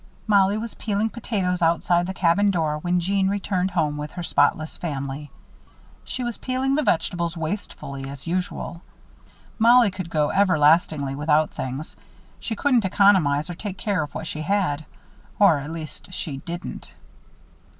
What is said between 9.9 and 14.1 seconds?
could go everlastingly without things; she couldn't economize or take care